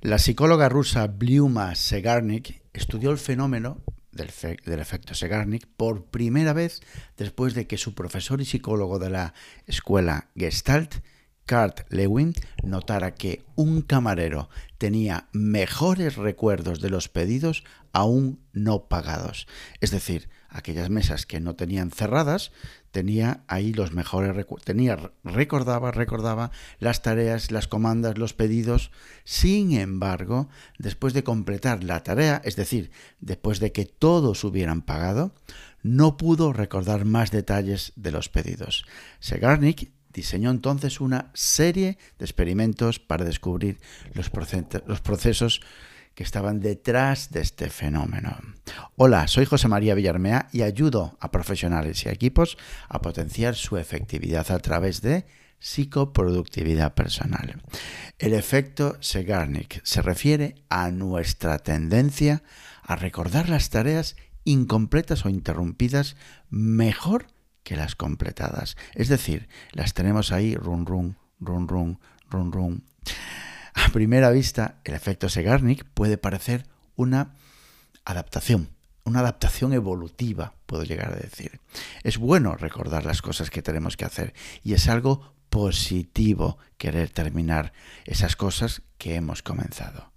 La 0.00 0.18
psicóloga 0.18 0.68
rusa 0.68 1.08
Blyuma 1.08 1.74
Segarnik 1.74 2.62
estudió 2.72 3.10
el 3.10 3.18
fenómeno 3.18 3.82
del, 4.12 4.30
del, 4.64 4.78
efecto 4.78 5.12
Segarnik 5.12 5.66
por 5.66 6.04
primera 6.04 6.52
vez 6.52 6.82
después 7.16 7.54
de 7.54 7.66
que 7.66 7.78
su 7.78 7.96
profesor 7.96 8.40
y 8.40 8.44
psicólogo 8.44 9.00
de 9.00 9.10
la 9.10 9.34
escuela 9.66 10.28
Gestalt, 10.36 11.02
Kurt 11.48 11.90
Lewin, 11.90 12.34
notara 12.62 13.14
que 13.14 13.42
un 13.56 13.80
camarero 13.80 14.50
tenía 14.76 15.28
mejores 15.32 16.16
recuerdos 16.16 16.80
de 16.80 16.90
los 16.90 17.08
pedidos 17.08 17.64
aún 17.92 18.38
no 18.52 18.84
pagados. 18.84 19.48
Es 19.80 19.90
decir, 19.90 20.28
aquellas 20.50 20.90
mesas 20.90 21.24
que 21.26 21.40
no 21.40 21.56
tenían 21.56 21.90
cerradas, 21.90 22.52
tenía 22.90 23.44
ahí 23.48 23.72
los 23.72 23.92
mejores 23.92 24.36
recuerdos, 24.36 25.10
recordaba, 25.24 25.90
recordaba 25.90 26.50
las 26.78 27.02
tareas, 27.02 27.50
las 27.50 27.66
comandas, 27.66 28.18
los 28.18 28.34
pedidos. 28.34 28.90
Sin 29.24 29.72
embargo, 29.72 30.48
después 30.78 31.14
de 31.14 31.24
completar 31.24 31.82
la 31.82 32.02
tarea, 32.02 32.42
es 32.44 32.56
decir, 32.56 32.90
después 33.20 33.58
de 33.58 33.72
que 33.72 33.86
todos 33.86 34.44
hubieran 34.44 34.82
pagado, 34.82 35.34
no 35.82 36.16
pudo 36.16 36.52
recordar 36.52 37.04
más 37.04 37.30
detalles 37.30 37.92
de 37.96 38.12
los 38.12 38.28
pedidos. 38.28 38.84
Segarnik 39.20 39.92
diseñó 40.18 40.50
entonces 40.50 41.00
una 41.00 41.30
serie 41.32 41.96
de 42.18 42.24
experimentos 42.24 42.98
para 42.98 43.24
descubrir 43.24 43.78
los, 44.14 44.30
procesos 44.30 45.60
que 46.16 46.24
estaban 46.24 46.58
detrás 46.58 47.30
de 47.30 47.40
este 47.40 47.70
fenómeno. 47.70 48.36
Hola, 48.96 49.28
soy 49.28 49.44
José 49.44 49.68
María 49.68 49.94
Villarmea 49.94 50.48
y 50.52 50.62
ayudo 50.62 51.16
a 51.20 51.30
profesionales 51.30 52.04
y 52.04 52.08
equipos 52.08 52.58
a 52.88 53.00
potenciar 53.00 53.54
su 53.54 53.76
efectividad 53.76 54.50
a 54.50 54.58
través 54.58 55.02
de 55.02 55.24
psicoproductividad 55.60 56.94
personal. 56.94 57.62
El 58.18 58.34
efecto 58.34 58.96
Segarnik 58.98 59.80
se 59.84 60.02
refiere 60.02 60.56
a 60.68 60.90
nuestra 60.90 61.60
tendencia 61.60 62.42
a 62.82 62.96
recordar 62.96 63.48
las 63.48 63.70
tareas 63.70 64.16
incompletas 64.42 65.24
o 65.24 65.28
interrumpidas 65.28 66.16
mejor 66.50 67.26
que 67.68 67.76
las 67.76 67.94
completadas. 67.94 68.78
Es 68.94 69.08
decir, 69.08 69.46
las 69.72 69.92
tenemos 69.92 70.32
ahí 70.32 70.54
run 70.56 70.86
run, 70.86 71.18
run 71.38 71.68
run, 71.68 71.98
run 72.30 72.50
run. 72.50 72.84
A 73.74 73.90
primera 73.90 74.30
vista, 74.30 74.76
el 74.84 74.94
efecto 74.94 75.28
Segarnik 75.28 75.84
puede 75.84 76.16
parecer 76.16 76.64
una 76.96 77.34
adaptación, 78.06 78.70
una 79.04 79.20
adaptación 79.20 79.74
evolutiva, 79.74 80.54
puedo 80.64 80.84
llegar 80.84 81.12
a 81.12 81.16
decir. 81.16 81.60
Es 82.04 82.16
bueno 82.16 82.56
recordar 82.56 83.04
las 83.04 83.20
cosas 83.20 83.50
que 83.50 83.60
tenemos 83.60 83.98
que 83.98 84.06
hacer 84.06 84.32
y 84.64 84.72
es 84.72 84.88
algo 84.88 85.34
positivo 85.50 86.56
querer 86.78 87.10
terminar 87.10 87.74
esas 88.06 88.34
cosas 88.34 88.80
que 88.96 89.14
hemos 89.14 89.42
comenzado. 89.42 90.10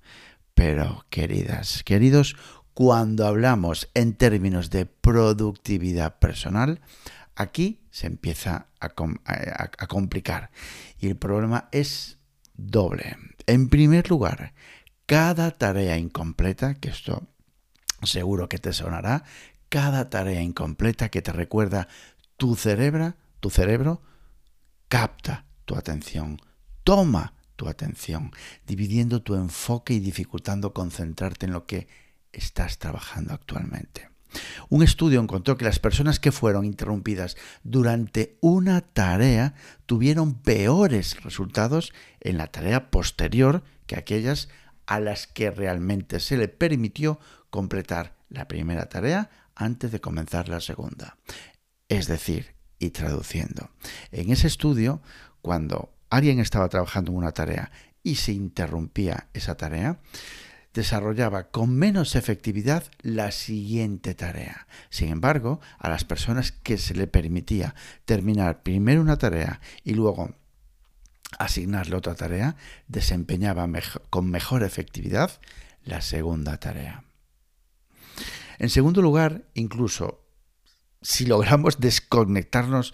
Pero, 0.53 1.05
queridas, 1.09 1.83
queridos, 1.83 2.37
cuando 2.73 3.27
hablamos 3.27 3.89
en 3.93 4.13
términos 4.13 4.69
de 4.69 4.85
productividad 4.85 6.19
personal, 6.19 6.79
aquí 7.35 7.81
se 7.91 8.07
empieza 8.07 8.67
a, 8.79 8.89
complicar 9.87 10.51
y 10.99 11.07
el 11.07 11.17
problema 11.17 11.69
es 11.71 12.17
doble. 12.53 13.17
En 13.47 13.69
primer 13.69 14.09
lugar, 14.09 14.53
cada 15.05 15.51
tarea 15.51 15.97
incompleta, 15.97 16.75
que 16.75 16.89
esto 16.89 17.27
seguro 18.03 18.49
que 18.49 18.57
te 18.57 18.73
sonará, 18.73 19.23
cada 19.69 20.09
tarea 20.09 20.41
incompleta 20.41 21.09
que 21.09 21.21
te 21.21 21.31
recuerda 21.31 21.87
tu 22.37 22.55
cerebro, 22.55 23.15
tu 23.39 23.49
cerebro 23.49 24.01
capta 24.87 25.45
tu 25.65 25.75
atención, 25.75 26.39
toma 26.83 27.33
tu 27.55 27.67
atención, 27.67 28.31
dividiendo 28.65 29.21
tu 29.21 29.35
enfoque 29.35 29.93
y 29.93 29.99
dificultando 29.99 30.73
concentrarte 30.73 31.45
en 31.45 31.53
lo 31.53 31.65
que 31.65 31.87
estás 32.31 32.79
trabajando 32.79 33.33
actualmente. 33.33 34.10
Un 34.69 34.83
estudio 34.83 35.19
encontró 35.19 35.57
que 35.57 35.65
las 35.65 35.79
personas 35.79 36.19
que 36.19 36.31
fueron 36.31 36.65
interrumpidas 36.65 37.37
durante 37.63 38.37
una 38.41 38.81
tarea 38.81 39.53
tuvieron 39.85 40.35
peores 40.35 41.21
resultados 41.23 41.93
en 42.19 42.37
la 42.37 42.47
tarea 42.47 42.89
posterior 42.91 43.63
que 43.85 43.95
aquellas 43.95 44.49
a 44.85 44.99
las 44.99 45.27
que 45.27 45.51
realmente 45.51 46.19
se 46.19 46.37
le 46.37 46.47
permitió 46.47 47.19
completar 47.49 48.15
la 48.29 48.47
primera 48.47 48.87
tarea 48.87 49.29
antes 49.55 49.91
de 49.91 50.01
comenzar 50.01 50.49
la 50.49 50.61
segunda. 50.61 51.17
Es 51.89 52.07
decir, 52.07 52.55
y 52.79 52.89
traduciendo, 52.89 53.69
en 54.11 54.31
ese 54.31 54.47
estudio, 54.47 55.01
cuando 55.41 55.93
alguien 56.09 56.39
estaba 56.39 56.67
trabajando 56.69 57.11
en 57.11 57.17
una 57.17 57.31
tarea 57.31 57.71
y 58.03 58.15
se 58.15 58.31
interrumpía 58.31 59.27
esa 59.33 59.55
tarea, 59.55 59.99
desarrollaba 60.73 61.49
con 61.49 61.75
menos 61.75 62.15
efectividad 62.15 62.85
la 63.01 63.31
siguiente 63.31 64.15
tarea. 64.15 64.67
Sin 64.89 65.09
embargo, 65.09 65.59
a 65.79 65.89
las 65.89 66.05
personas 66.05 66.51
que 66.51 66.77
se 66.77 66.95
le 66.95 67.07
permitía 67.07 67.75
terminar 68.05 68.63
primero 68.63 69.01
una 69.01 69.17
tarea 69.17 69.59
y 69.83 69.93
luego 69.93 70.33
asignarle 71.39 71.95
otra 71.95 72.15
tarea, 72.15 72.55
desempeñaba 72.87 73.67
con 74.09 74.29
mejor 74.29 74.63
efectividad 74.63 75.39
la 75.83 76.01
segunda 76.01 76.57
tarea. 76.57 77.03
En 78.59 78.69
segundo 78.69 79.01
lugar, 79.01 79.43
incluso 79.53 80.21
si 81.01 81.25
logramos 81.25 81.79
desconectarnos, 81.79 82.93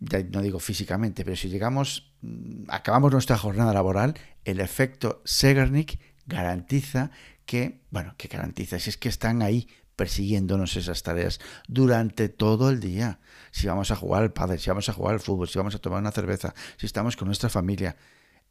no 0.00 0.42
digo 0.42 0.58
físicamente, 0.58 1.24
pero 1.24 1.36
si 1.36 1.48
llegamos, 1.48 2.12
mm, 2.22 2.64
acabamos 2.68 3.12
nuestra 3.12 3.36
jornada 3.36 3.72
laboral, 3.74 4.14
el 4.44 4.60
efecto 4.60 5.20
Segarnik 5.24 5.98
garantiza 6.26 7.10
que, 7.44 7.80
bueno, 7.90 8.14
que 8.16 8.28
garantiza, 8.28 8.78
si 8.78 8.90
es 8.90 8.96
que 8.96 9.08
están 9.08 9.42
ahí 9.42 9.68
persiguiéndonos 9.96 10.76
esas 10.76 11.02
tareas 11.02 11.40
durante 11.66 12.28
todo 12.28 12.70
el 12.70 12.80
día. 12.80 13.18
Si 13.50 13.66
vamos 13.66 13.90
a 13.90 13.96
jugar 13.96 14.22
al 14.22 14.32
padre, 14.32 14.58
si 14.58 14.68
vamos 14.68 14.88
a 14.88 14.92
jugar 14.92 15.14
al 15.14 15.20
fútbol, 15.20 15.48
si 15.48 15.58
vamos 15.58 15.74
a 15.74 15.78
tomar 15.78 16.00
una 16.00 16.12
cerveza, 16.12 16.54
si 16.76 16.86
estamos 16.86 17.16
con 17.16 17.26
nuestra 17.26 17.48
familia, 17.48 17.96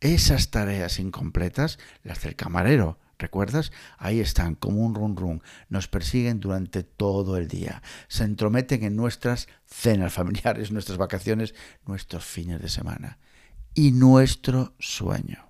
esas 0.02 0.50
tareas 0.50 1.00
incompletas, 1.00 1.80
las 2.04 2.22
del 2.22 2.36
camarero, 2.36 3.00
¿recuerdas? 3.18 3.72
Ahí 3.98 4.20
están 4.20 4.56
como 4.56 4.82
un 4.86 4.96
run 4.96 5.16
run, 5.16 5.44
nos 5.70 5.88
persiguen 5.88 6.40
durante 6.40 6.84
todo 6.84 7.38
el 7.38 7.48
día, 7.48 7.82
se 8.08 8.24
entrometen 8.24 8.84
en 8.84 8.96
nuestras 8.96 9.48
cenas 9.66 10.14
familiares, 10.14 10.72
nuestras 10.74 10.98
vacaciones, 10.98 11.54
nuestros 11.86 12.26
fines 12.26 12.62
de 12.62 12.70
semana 12.70 13.20
y 13.74 13.92
nuestro 13.92 14.74
sueño. 14.80 15.48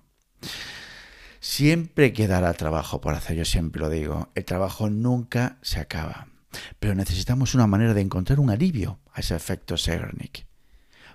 Siempre 1.56 2.12
quedará 2.12 2.52
trabajo 2.52 3.00
por 3.00 3.14
hacer, 3.14 3.34
yo 3.34 3.46
siempre 3.46 3.80
lo 3.80 3.88
digo. 3.88 4.28
El 4.34 4.44
trabajo 4.44 4.90
nunca 4.90 5.56
se 5.62 5.80
acaba. 5.80 6.28
Pero 6.78 6.94
necesitamos 6.94 7.54
una 7.54 7.66
manera 7.66 7.94
de 7.94 8.02
encontrar 8.02 8.40
un 8.40 8.50
alivio 8.50 8.98
a 9.14 9.20
ese 9.20 9.34
efecto 9.36 9.78
Segernik 9.78 10.44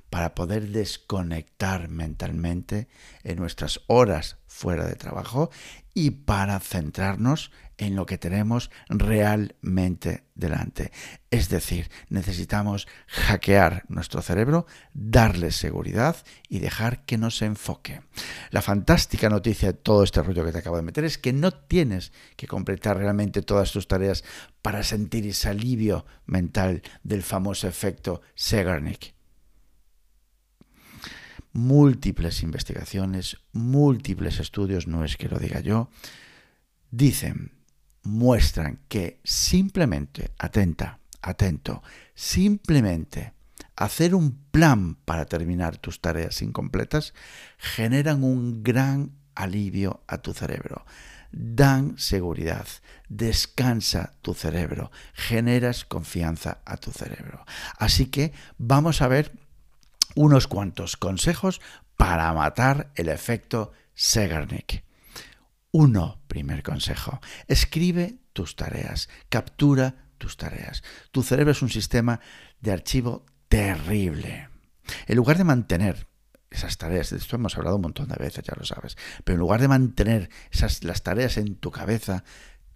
para 0.09 0.33
poder 0.33 0.69
desconectar 0.69 1.89
mentalmente 1.89 2.87
en 3.23 3.37
nuestras 3.37 3.81
horas 3.85 4.37
fuera 4.47 4.87
de 4.87 4.95
trabajo 4.95 5.51
y 5.93 6.11
para 6.11 6.59
centrarnos 6.59 7.51
en 7.77 7.95
lo 7.95 8.05
que 8.05 8.17
tenemos 8.17 8.69
realmente 8.89 10.25
delante. 10.35 10.91
Es 11.31 11.49
decir, 11.49 11.89
necesitamos 12.09 12.87
hackear 13.07 13.83
nuestro 13.87 14.21
cerebro, 14.21 14.67
darle 14.93 15.51
seguridad 15.51 16.15
y 16.47 16.59
dejar 16.59 17.05
que 17.05 17.17
nos 17.17 17.41
enfoque. 17.41 18.01
La 18.51 18.61
fantástica 18.61 19.29
noticia 19.29 19.71
de 19.71 19.77
todo 19.77 20.03
este 20.03 20.21
rollo 20.21 20.45
que 20.45 20.51
te 20.51 20.59
acabo 20.59 20.77
de 20.77 20.83
meter 20.83 21.05
es 21.05 21.17
que 21.17 21.33
no 21.33 21.51
tienes 21.51 22.13
que 22.35 22.47
completar 22.47 22.97
realmente 22.97 23.41
todas 23.41 23.71
tus 23.71 23.87
tareas 23.87 24.23
para 24.61 24.83
sentir 24.83 25.25
ese 25.25 25.49
alivio 25.49 26.05
mental 26.25 26.83
del 27.03 27.23
famoso 27.23 27.67
efecto 27.67 28.21
Segarnik 28.35 29.20
múltiples 31.53 32.43
investigaciones, 32.43 33.37
múltiples 33.51 34.39
estudios, 34.39 34.87
no 34.87 35.03
es 35.03 35.17
que 35.17 35.29
lo 35.29 35.39
diga 35.39 35.59
yo, 35.59 35.89
dicen, 36.89 37.51
muestran 38.03 38.79
que 38.87 39.19
simplemente, 39.23 40.31
atenta, 40.37 40.99
atento, 41.21 41.83
simplemente 42.15 43.33
hacer 43.75 44.15
un 44.15 44.37
plan 44.51 44.95
para 44.95 45.25
terminar 45.25 45.77
tus 45.77 46.01
tareas 46.01 46.41
incompletas 46.41 47.13
generan 47.57 48.23
un 48.23 48.63
gran 48.63 49.11
alivio 49.35 50.03
a 50.07 50.19
tu 50.19 50.33
cerebro. 50.33 50.85
Dan 51.31 51.97
seguridad, 51.97 52.67
descansa 53.07 54.13
tu 54.21 54.33
cerebro, 54.33 54.91
generas 55.13 55.85
confianza 55.85 56.59
a 56.65 56.77
tu 56.77 56.91
cerebro. 56.91 57.45
Así 57.77 58.07
que 58.07 58.33
vamos 58.57 59.01
a 59.01 59.07
ver 59.07 59.31
unos 60.15 60.47
cuantos 60.47 60.97
consejos 60.97 61.61
para 61.97 62.33
matar 62.33 62.91
el 62.95 63.09
efecto 63.09 63.71
Segarnik. 63.93 64.83
Uno, 65.71 66.21
primer 66.27 66.63
consejo, 66.63 67.21
escribe 67.47 68.17
tus 68.33 68.55
tareas, 68.55 69.09
captura 69.29 70.09
tus 70.17 70.37
tareas. 70.37 70.83
Tu 71.11 71.23
cerebro 71.23 71.51
es 71.51 71.61
un 71.61 71.69
sistema 71.69 72.19
de 72.59 72.71
archivo 72.71 73.25
terrible. 73.47 74.49
En 75.07 75.15
lugar 75.15 75.37
de 75.37 75.43
mantener 75.43 76.07
esas 76.49 76.77
tareas, 76.77 77.09
de 77.09 77.17
esto 77.17 77.37
hemos 77.37 77.57
hablado 77.57 77.77
un 77.77 77.83
montón 77.83 78.09
de 78.09 78.15
veces, 78.15 78.43
ya 78.43 78.53
lo 78.57 78.65
sabes, 78.65 78.97
pero 79.23 79.35
en 79.35 79.39
lugar 79.39 79.61
de 79.61 79.69
mantener 79.69 80.29
esas, 80.51 80.83
las 80.83 81.03
tareas 81.03 81.37
en 81.37 81.55
tu 81.55 81.71
cabeza, 81.71 82.23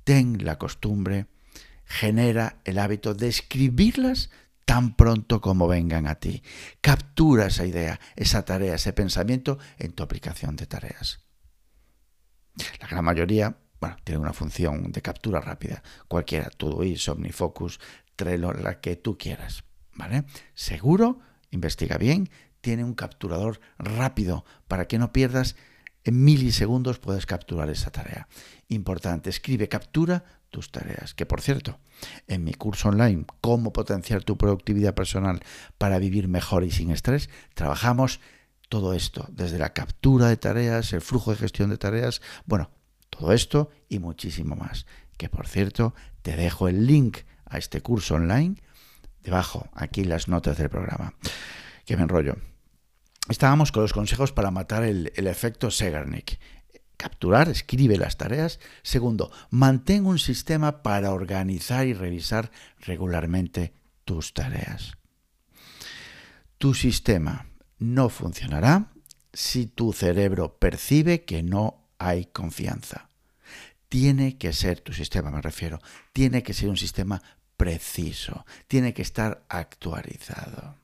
ten 0.05 0.45
la 0.45 0.57
costumbre, 0.57 1.27
genera 1.85 2.61
el 2.63 2.79
hábito 2.79 3.13
de 3.13 3.27
escribirlas 3.27 4.29
tan 4.65 4.95
pronto 4.95 5.41
como 5.41 5.67
vengan 5.67 6.07
a 6.07 6.15
ti. 6.15 6.43
Captura 6.81 7.47
esa 7.47 7.65
idea, 7.65 7.99
esa 8.15 8.43
tarea, 8.43 8.75
ese 8.75 8.93
pensamiento 8.93 9.57
en 9.77 9.93
tu 9.93 10.03
aplicación 10.03 10.55
de 10.55 10.65
tareas. 10.65 11.19
La 12.79 12.87
gran 12.87 13.05
mayoría, 13.05 13.57
bueno, 13.79 13.97
tiene 14.03 14.21
una 14.21 14.33
función 14.33 14.91
de 14.91 15.01
captura 15.01 15.39
rápida, 15.41 15.83
cualquiera, 16.07 16.49
Todoist, 16.49 17.07
OmniFocus, 17.09 17.79
Trello, 18.15 18.53
la 18.53 18.79
que 18.79 18.95
tú 18.95 19.17
quieras, 19.17 19.63
¿vale? 19.93 20.25
Seguro, 20.53 21.19
investiga 21.51 21.97
bien, 21.97 22.29
tiene 22.61 22.83
un 22.83 22.95
capturador 22.95 23.59
rápido 23.77 24.45
para 24.67 24.87
que 24.87 24.97
no 24.97 25.11
pierdas 25.11 25.55
en 26.05 26.23
milisegundos 26.23 26.99
puedes 26.99 27.25
capturar 27.25 27.69
esa 27.69 27.91
tarea. 27.91 28.27
Importante, 28.67 29.31
escribe, 29.31 29.67
captura 29.67 30.23
tus 30.55 30.71
tareas. 30.71 31.13
Que 31.13 31.25
por 31.25 31.41
cierto, 31.41 31.79
en 32.27 32.45
mi 32.45 32.53
curso 32.53 32.87
online, 32.87 33.25
Cómo 33.41 33.73
potenciar 33.73 34.23
tu 34.23 34.37
productividad 34.37 34.95
personal 34.95 35.43
para 35.77 35.99
vivir 35.99 36.29
mejor 36.29 36.63
y 36.63 36.71
sin 36.71 36.91
estrés, 36.91 37.29
trabajamos 37.53 38.21
todo 38.69 38.93
esto, 38.93 39.27
desde 39.29 39.59
la 39.59 39.73
captura 39.73 40.29
de 40.29 40.37
tareas, 40.37 40.93
el 40.93 41.01
flujo 41.01 41.31
de 41.31 41.37
gestión 41.37 41.69
de 41.69 41.77
tareas, 41.77 42.21
bueno, 42.45 42.71
todo 43.09 43.33
esto 43.33 43.69
y 43.89 43.99
muchísimo 43.99 44.55
más. 44.55 44.85
Que 45.17 45.27
por 45.27 45.45
cierto, 45.47 45.93
te 46.21 46.37
dejo 46.37 46.69
el 46.69 46.87
link 46.87 47.17
a 47.45 47.57
este 47.57 47.81
curso 47.81 48.15
online 48.15 48.55
debajo, 49.21 49.69
aquí 49.73 50.05
las 50.05 50.29
notas 50.29 50.57
del 50.57 50.69
programa. 50.69 51.13
Que 51.85 51.97
me 51.97 52.03
enrollo. 52.03 52.37
Estábamos 53.27 53.71
con 53.71 53.81
los 53.83 53.93
consejos 53.93 54.31
para 54.31 54.51
matar 54.51 54.83
el, 54.83 55.11
efecto 55.15 55.69
Segarnik. 55.69 56.39
Capturar, 56.97 57.49
escribe 57.49 57.97
las 57.97 58.17
tareas. 58.17 58.59
Segundo, 58.83 59.31
mantén 59.49 60.05
un 60.05 60.19
sistema 60.19 60.83
para 60.83 61.11
organizar 61.11 61.87
y 61.87 61.93
revisar 61.93 62.51
regularmente 62.79 63.73
tus 64.05 64.33
tareas. 64.33 64.93
Tu 66.57 66.73
sistema 66.73 67.47
no 67.79 68.09
funcionará 68.09 68.91
si 69.33 69.67
tu 69.67 69.91
cerebro 69.91 70.57
percibe 70.57 71.25
que 71.25 71.43
no 71.43 71.89
hay 71.97 72.25
confianza. 72.25 73.09
Tiene 73.89 74.37
que 74.37 74.53
ser, 74.53 74.79
tu 74.79 74.93
sistema 74.93 75.31
me 75.31 75.41
refiero, 75.41 75.79
tiene 76.13 76.43
que 76.43 76.53
ser 76.53 76.69
un 76.69 76.77
sistema 76.77 77.21
preciso, 77.57 78.45
tiene 78.67 78.93
que 78.93 79.01
estar 79.01 79.45
actualizado. 79.49 80.75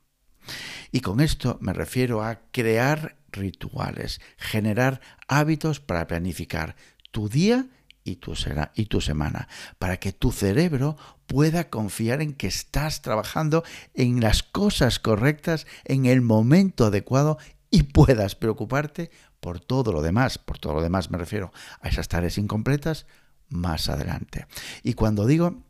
Y 0.91 1.01
con 1.01 1.19
esto 1.21 1.57
me 1.61 1.73
refiero 1.73 2.23
a 2.23 2.41
crear 2.51 3.17
rituales, 3.31 4.21
generar 4.37 5.01
hábitos 5.27 5.79
para 5.79 6.07
planificar 6.07 6.75
tu 7.11 7.29
día 7.29 7.67
y 8.03 8.17
tu, 8.17 8.33
y 8.75 8.85
tu 8.85 9.01
semana, 9.01 9.47
para 9.79 9.97
que 9.97 10.11
tu 10.11 10.31
cerebro 10.31 10.97
pueda 11.27 11.69
confiar 11.69 12.21
en 12.21 12.33
que 12.33 12.47
estás 12.47 13.01
trabajando 13.01 13.63
en 13.93 14.21
las 14.21 14.43
cosas 14.43 14.99
correctas 14.99 15.67
en 15.85 16.05
el 16.05 16.21
momento 16.21 16.85
adecuado 16.85 17.37
y 17.69 17.83
puedas 17.83 18.35
preocuparte 18.35 19.11
por 19.39 19.59
todo 19.59 19.91
lo 19.91 20.01
demás. 20.01 20.37
Por 20.37 20.59
todo 20.59 20.73
lo 20.75 20.81
demás 20.81 21.11
me 21.11 21.17
refiero 21.17 21.51
a 21.81 21.89
esas 21.89 22.07
tareas 22.07 22.37
incompletas 22.37 23.05
más 23.49 23.89
adelante. 23.89 24.47
Y 24.83 24.93
cuando 24.93 25.25
digo 25.25 25.63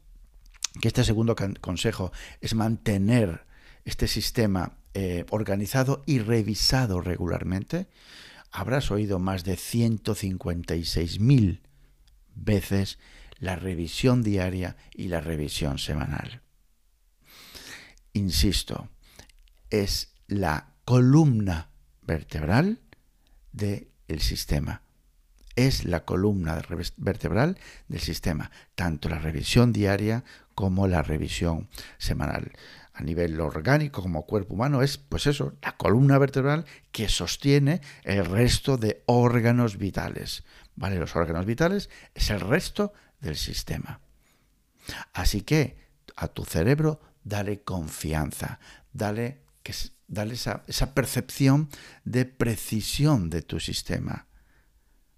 que 0.80 0.88
este 0.88 1.04
segundo 1.04 1.36
consejo 1.60 2.12
es 2.40 2.56
mantener 2.56 3.46
este 3.86 4.08
sistema 4.08 4.78
eh, 4.94 5.26
organizado 5.30 6.04
y 6.06 6.20
revisado 6.20 7.02
regularmente, 7.02 7.88
habrás 8.52 8.92
oído 8.92 9.20
más 9.20 9.44
de 9.44 9.56
156.000 9.56 11.62
veces 12.36 13.00
la 13.40 13.56
revisión 13.56 14.22
diaria 14.22 14.76
y 14.94 15.08
la 15.08 15.22
revisión 15.22 15.80
semanal. 15.80 16.42
Insisto, 18.14 18.90
es 19.70 20.14
la 20.28 20.74
columna 20.86 21.70
vertebral 22.02 22.80
del 23.52 23.88
sistema. 24.20 24.82
Es 25.56 25.86
la 25.86 26.06
columna 26.06 26.62
vertebral 26.98 27.58
del 27.88 28.00
sistema, 28.00 28.52
tanto 28.76 29.10
la 29.10 29.20
revisión 29.20 29.74
diaria 29.74 30.24
como 30.62 30.86
la 30.86 31.02
revisión 31.02 31.68
semanal 31.98 32.52
a 32.94 33.02
nivel 33.02 33.42
orgánico 33.42 34.04
como 34.04 34.28
cuerpo 34.28 34.54
humano 34.54 34.84
es, 34.84 35.00
pues 35.00 35.26
eso, 35.26 35.56
la 35.64 35.76
columna 35.76 36.20
vertebral 36.20 36.66
que 36.92 37.10
sostiene 37.10 37.82
el 38.04 38.24
resto 38.26 38.78
de 38.78 39.02
órganos 39.08 39.80
vitales. 39.80 40.44
¿Vale? 40.76 40.98
Los 40.98 41.16
órganos 41.16 41.48
vitales 41.48 41.90
es 42.14 42.30
el 42.30 42.42
resto 42.42 42.94
del 43.20 43.38
sistema. 43.38 44.02
Así 45.14 45.42
que 45.42 45.78
a 46.16 46.28
tu 46.28 46.46
cerebro 46.46 47.02
dale 47.24 47.62
confianza, 47.62 48.60
dale, 48.94 49.42
que, 49.64 49.74
dale 50.08 50.36
esa, 50.36 50.64
esa 50.68 50.94
percepción 50.94 51.70
de 52.04 52.26
precisión 52.26 53.32
de 53.32 53.42
tu 53.42 53.60
sistema. 53.60 54.28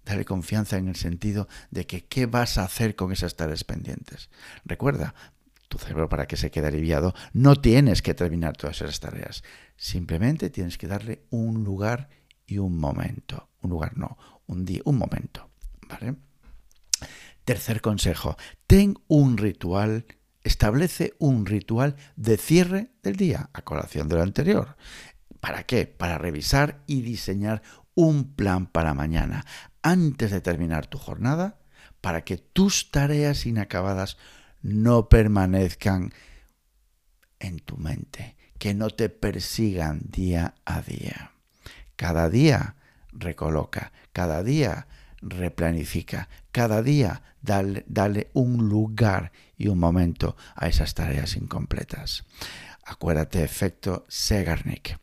Dale 0.04 0.24
confianza 0.24 0.76
en 0.76 0.88
el 0.88 0.96
sentido 0.96 1.48
de 1.70 1.86
que 1.86 2.04
qué 2.04 2.26
vas 2.26 2.58
a 2.58 2.64
hacer 2.64 2.94
con 2.94 3.12
esas 3.12 3.36
tareas 3.36 3.64
pendientes. 3.64 4.30
Recuerda, 4.64 5.14
tu 5.68 5.78
cerebro 5.78 6.08
para 6.08 6.26
que 6.26 6.36
se 6.36 6.50
quede 6.50 6.68
aliviado, 6.68 7.14
no 7.32 7.56
tienes 7.56 8.02
que 8.02 8.14
terminar 8.14 8.56
todas 8.56 8.80
esas 8.80 9.00
tareas. 9.00 9.42
Simplemente 9.76 10.50
tienes 10.50 10.78
que 10.78 10.86
darle 10.86 11.24
un 11.30 11.64
lugar 11.64 12.08
y 12.46 12.58
un 12.58 12.78
momento. 12.78 13.48
Un 13.62 13.70
lugar 13.70 13.96
no, 13.96 14.16
un 14.46 14.64
día, 14.64 14.82
un 14.84 14.98
momento. 14.98 15.50
¿Vale? 15.88 16.16
Tercer 17.44 17.80
consejo, 17.80 18.36
ten 18.66 18.96
un 19.06 19.36
ritual, 19.36 20.06
establece 20.42 21.14
un 21.18 21.44
ritual 21.44 21.96
de 22.16 22.36
cierre 22.36 22.92
del 23.02 23.16
día, 23.16 23.50
a 23.52 23.62
colación 23.62 24.08
de 24.08 24.16
lo 24.16 24.22
anterior. 24.22 24.76
¿Para 25.40 25.64
qué? 25.64 25.86
Para 25.86 26.16
revisar 26.16 26.82
y 26.86 27.02
diseñar 27.02 27.62
un 27.94 28.34
plan 28.34 28.66
para 28.66 28.94
mañana, 28.94 29.44
antes 29.84 30.30
de 30.32 30.40
terminar 30.40 30.86
tu 30.86 30.98
jornada, 30.98 31.60
para 32.00 32.24
que 32.24 32.38
tus 32.38 32.90
tareas 32.90 33.46
inacabadas 33.46 34.16
no 34.62 35.08
permanezcan 35.10 36.12
en 37.38 37.58
tu 37.60 37.76
mente, 37.76 38.36
que 38.58 38.72
no 38.72 38.88
te 38.88 39.10
persigan 39.10 40.00
día 40.04 40.54
a 40.64 40.80
día. 40.80 41.32
Cada 41.96 42.30
día 42.30 42.76
recoloca, 43.12 43.92
cada 44.12 44.42
día 44.42 44.86
replanifica, 45.20 46.28
cada 46.50 46.82
día 46.82 47.22
dale, 47.42 48.30
un 48.32 48.68
lugar 48.68 49.32
y 49.58 49.68
un 49.68 49.78
momento 49.78 50.34
a 50.56 50.68
esas 50.68 50.94
tareas 50.94 51.36
incompletas. 51.36 52.24
Acuérdate, 52.86 53.44
efecto 53.44 54.06
Segarnik. 54.08 54.98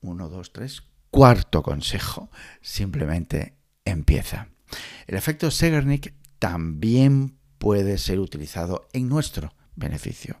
Uno, 0.00 0.30
dos, 0.30 0.52
tres. 0.52 0.82
Cuarto 1.14 1.62
consejo, 1.62 2.28
simplemente 2.60 3.54
empieza. 3.84 4.48
El 5.06 5.14
efecto 5.14 5.48
Segarnik 5.52 6.12
también 6.40 7.38
puede 7.58 7.98
ser 7.98 8.18
utilizado 8.18 8.88
en 8.92 9.08
nuestro 9.08 9.54
beneficio. 9.76 10.40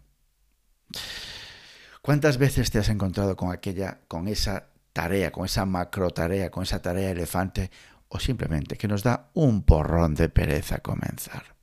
¿Cuántas 2.02 2.38
veces 2.38 2.72
te 2.72 2.80
has 2.80 2.88
encontrado 2.88 3.36
con 3.36 3.52
aquella, 3.52 4.00
con 4.08 4.26
esa 4.26 4.70
tarea, 4.92 5.30
con 5.30 5.44
esa 5.44 5.64
macro 5.64 6.10
tarea, 6.10 6.50
con 6.50 6.64
esa 6.64 6.82
tarea 6.82 7.12
elefante, 7.12 7.70
o 8.08 8.18
simplemente 8.18 8.76
que 8.76 8.88
nos 8.88 9.04
da 9.04 9.30
un 9.32 9.62
porrón 9.62 10.16
de 10.16 10.28
pereza 10.28 10.78
comenzar? 10.78 11.54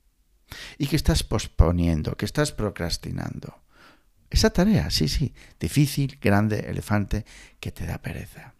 Y 0.78 0.86
que 0.86 0.96
estás 0.96 1.22
posponiendo, 1.22 2.16
que 2.16 2.24
estás 2.24 2.52
procrastinando. 2.52 3.60
Esa 4.30 4.48
tarea, 4.48 4.88
sí, 4.88 5.06
sí, 5.06 5.34
difícil, 5.60 6.18
grande, 6.18 6.60
elefante, 6.60 7.26
que 7.60 7.72
te 7.72 7.84
da 7.84 7.98
pereza. 7.98 8.54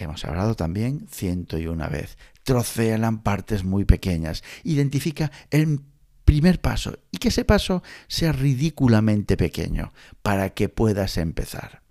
Hemos 0.00 0.24
hablado 0.24 0.56
también 0.56 1.06
ciento 1.10 1.58
y 1.58 1.66
una 1.66 1.88
vez. 1.88 2.16
Trocéala 2.42 3.08
en 3.08 3.18
partes 3.18 3.64
muy 3.64 3.84
pequeñas. 3.84 4.42
Identifica 4.64 5.30
el 5.50 5.82
primer 6.24 6.60
paso 6.60 6.98
y 7.10 7.18
que 7.18 7.28
ese 7.28 7.44
paso 7.44 7.82
sea 8.08 8.32
ridículamente 8.32 9.36
pequeño 9.36 9.92
para 10.22 10.50
que 10.50 10.70
puedas 10.70 11.18
empezar. 11.18 11.82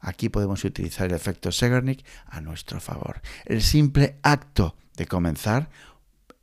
Aquí 0.00 0.28
podemos 0.28 0.62
utilizar 0.64 1.08
el 1.08 1.14
efecto 1.14 1.50
Segarnik 1.50 2.04
a 2.26 2.40
nuestro 2.40 2.80
favor. 2.80 3.22
El 3.44 3.62
simple 3.62 4.18
acto 4.22 4.76
de 4.96 5.06
comenzar 5.06 5.70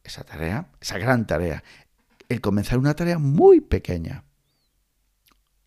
esa 0.03 0.23
tarea, 0.25 0.67
esa 0.81 0.97
gran 0.97 1.27
tarea, 1.27 1.63
el 2.27 2.41
comenzar 2.41 2.77
una 2.77 2.95
tarea 2.95 3.19
muy 3.19 3.61
pequeña 3.61 4.25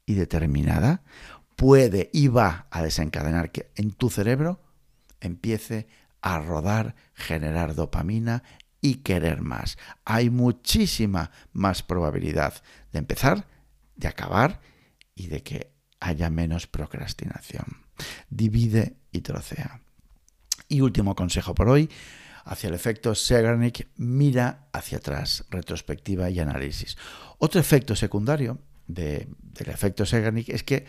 y 0.04 0.14
determinada, 0.14 1.02
puede 1.56 2.10
y 2.12 2.28
va 2.28 2.66
a 2.70 2.82
desencadenar 2.82 3.50
que 3.50 3.70
en 3.76 3.92
tu 3.92 4.10
cerebro 4.10 4.60
empiece 5.26 5.86
a 6.20 6.38
rodar, 6.38 6.94
generar 7.14 7.74
dopamina 7.74 8.42
y 8.80 8.96
querer 8.96 9.40
más. 9.40 9.78
Hay 10.04 10.30
muchísima 10.30 11.30
más 11.52 11.82
probabilidad 11.82 12.62
de 12.92 12.98
empezar, 12.98 13.46
de 13.96 14.08
acabar 14.08 14.60
y 15.14 15.28
de 15.28 15.42
que 15.42 15.72
haya 16.00 16.30
menos 16.30 16.66
procrastinación. 16.66 17.64
Divide 18.28 18.96
y 19.10 19.20
trocea. 19.20 19.80
Y 20.68 20.80
último 20.80 21.14
consejo 21.14 21.54
por 21.54 21.68
hoy, 21.68 21.88
hacia 22.44 22.68
el 22.68 22.74
efecto 22.74 23.14
Segarnik, 23.14 23.88
mira 23.96 24.68
hacia 24.72 24.98
atrás, 24.98 25.44
retrospectiva 25.50 26.30
y 26.30 26.40
análisis. 26.40 26.96
Otro 27.38 27.60
efecto 27.60 27.96
secundario 27.96 28.58
del 28.86 29.28
efecto 29.66 30.04
Segarnik 30.04 30.50
es 30.50 30.62
que, 30.62 30.84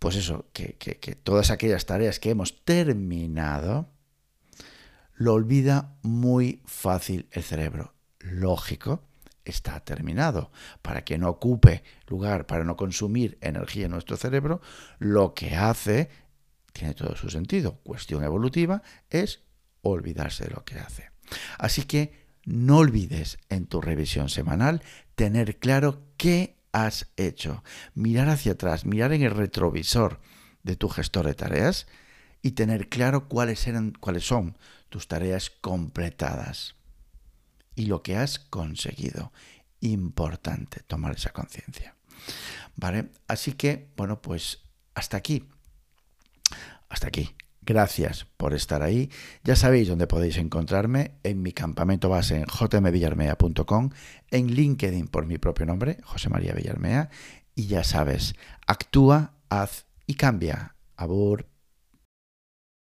pues 0.00 0.16
eso, 0.16 0.46
que, 0.54 0.74
todas 1.22 1.50
aquellas 1.50 1.84
tareas 1.84 2.18
que 2.18 2.30
hemos 2.30 2.64
terminado, 2.64 3.92
lo 5.14 5.34
olvida 5.34 5.94
muy 6.00 6.62
fácil 6.64 7.28
el 7.32 7.42
cerebro. 7.42 7.92
Lógico, 8.18 9.04
está 9.44 9.78
terminado. 9.80 10.50
Para 10.80 11.04
que 11.04 11.18
no 11.18 11.28
ocupe 11.28 11.84
lugar, 12.08 12.46
para 12.46 12.64
no 12.64 12.76
consumir 12.76 13.36
energía 13.42 13.84
en 13.84 13.90
nuestro 13.90 14.16
cerebro, 14.16 14.62
lo 14.98 15.34
que 15.34 15.54
hace, 15.54 16.08
tiene 16.72 16.94
todo 16.94 17.14
su 17.14 17.28
sentido, 17.28 17.74
cuestión 17.82 18.24
evolutiva, 18.24 18.82
es 19.10 19.42
olvidarse 19.82 20.44
de 20.44 20.50
lo 20.54 20.64
que 20.64 20.78
hace. 20.78 21.10
Así 21.58 21.82
que 21.82 22.24
no 22.46 22.78
olvides 22.78 23.38
en 23.50 23.66
tu 23.66 23.82
revisión 23.82 24.30
semanal 24.30 24.82
tener 25.14 25.58
claro 25.58 26.06
qué 26.16 26.56
has 26.72 27.06
hecho, 27.16 27.62
mirar 27.94 28.28
hacia 28.28 28.52
atrás, 28.52 28.84
mirar 28.84 29.12
en 29.12 29.22
el 29.22 29.32
retrovisor 29.32 30.20
de 30.62 30.76
tu 30.76 30.88
gestor 30.88 31.26
de 31.26 31.34
tareas 31.34 31.86
y 32.42 32.52
tener 32.52 32.88
claro 32.88 33.28
cuáles, 33.28 33.66
eran, 33.66 33.92
cuáles 33.92 34.24
son 34.24 34.56
tus 34.88 35.08
tareas 35.08 35.50
completadas 35.50 36.74
y 37.74 37.86
lo 37.86 38.02
que 38.02 38.16
has 38.16 38.38
conseguido. 38.38 39.32
Importante 39.80 40.80
tomar 40.80 41.16
esa 41.16 41.30
conciencia. 41.30 41.94
¿Vale? 42.76 43.10
Así 43.28 43.52
que, 43.52 43.90
bueno, 43.96 44.20
pues 44.20 44.58
hasta 44.94 45.16
aquí. 45.16 45.48
Hasta 46.88 47.08
aquí. 47.08 47.34
Gracias 47.70 48.26
por 48.36 48.52
estar 48.52 48.82
ahí. 48.82 49.12
Ya 49.44 49.54
sabéis 49.54 49.86
dónde 49.86 50.08
podéis 50.08 50.38
encontrarme 50.38 51.12
en 51.22 51.40
mi 51.40 51.52
campamento 51.52 52.08
base 52.08 52.38
en 52.38 52.46
jmvillarmea.com, 52.46 53.90
en 54.32 54.48
LinkedIn 54.48 55.06
por 55.06 55.26
mi 55.26 55.38
propio 55.38 55.66
nombre, 55.66 55.98
José 56.02 56.30
María 56.30 56.52
Villarmea, 56.52 57.10
y 57.54 57.68
ya 57.68 57.84
sabes, 57.84 58.34
actúa, 58.66 59.34
haz 59.50 59.86
y 60.08 60.14
cambia. 60.14 60.74
Abur. 60.96 61.49